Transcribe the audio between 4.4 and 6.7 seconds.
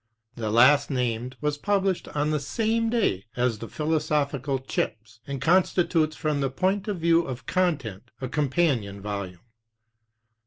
Chips, and constitutes, from the